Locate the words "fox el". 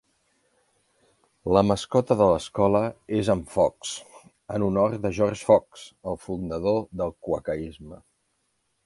5.51-6.19